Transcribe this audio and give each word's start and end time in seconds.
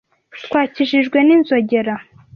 Twakijijwe 0.45 1.17
n'inzogera. 1.27 1.95